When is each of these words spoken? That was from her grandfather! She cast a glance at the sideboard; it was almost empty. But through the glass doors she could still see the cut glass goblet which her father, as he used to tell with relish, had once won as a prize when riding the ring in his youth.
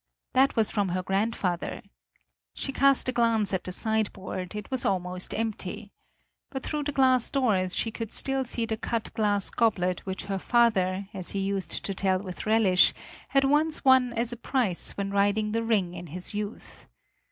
That 0.33 0.55
was 0.55 0.71
from 0.71 0.89
her 0.97 1.03
grandfather! 1.03 1.83
She 2.55 2.71
cast 2.71 3.07
a 3.07 3.11
glance 3.11 3.53
at 3.53 3.65
the 3.65 3.71
sideboard; 3.71 4.55
it 4.55 4.71
was 4.71 4.83
almost 4.83 5.31
empty. 5.35 5.91
But 6.49 6.63
through 6.63 6.85
the 6.85 6.91
glass 6.91 7.29
doors 7.29 7.75
she 7.75 7.91
could 7.91 8.11
still 8.11 8.43
see 8.43 8.65
the 8.65 8.77
cut 8.77 9.13
glass 9.13 9.51
goblet 9.51 9.99
which 10.07 10.25
her 10.25 10.39
father, 10.39 11.07
as 11.13 11.29
he 11.33 11.39
used 11.41 11.85
to 11.85 11.93
tell 11.93 12.17
with 12.17 12.47
relish, 12.47 12.95
had 13.27 13.43
once 13.43 13.85
won 13.85 14.11
as 14.13 14.33
a 14.33 14.37
prize 14.37 14.89
when 14.93 15.11
riding 15.11 15.51
the 15.51 15.61
ring 15.61 15.93
in 15.93 16.07
his 16.07 16.33
youth. 16.33 16.87